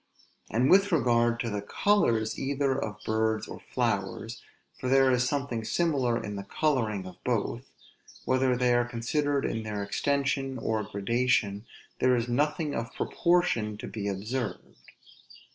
[0.49, 4.41] And with regard to the colors either of birds or flowers,
[4.79, 7.69] for there is something similar in the coloring of both,
[8.25, 11.67] whether they are considered in their extension or gradation,
[11.99, 14.77] there is nothing of proportion to be observed.